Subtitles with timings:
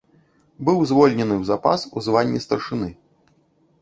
[0.69, 2.89] Быў звольнены ў запас у званні старшыны.